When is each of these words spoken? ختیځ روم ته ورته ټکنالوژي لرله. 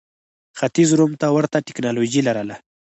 ختیځ 0.59 0.89
روم 0.99 1.11
ته 1.21 1.27
ورته 1.35 1.57
ټکنالوژي 1.67 2.21
لرله. 2.27 2.55